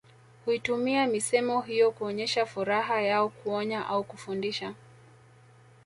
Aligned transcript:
Huitumia 0.45 1.07
misemo 1.07 1.61
hiyo 1.61 1.91
kuonyesha 1.91 2.45
furaha 2.45 3.01
yao 3.01 3.29
kuonya 3.29 3.87
au 3.87 4.03
kufundisha 4.03 4.73